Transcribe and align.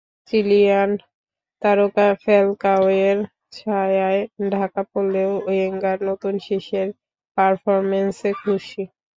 Chilean 0.29 0.91
তারকা 1.61 2.07
ফ্যালকাওয়ের 2.23 3.17
ছায়ায় 3.55 4.21
ঢাকা 4.51 4.81
পড়লেও 4.91 5.31
ওয়েঙ্গার 5.45 5.97
নতুন 6.09 6.33
শিষ্যের 6.47 6.87
পারফরম্যান্সে 7.37 8.29
খুশি। 8.41 8.83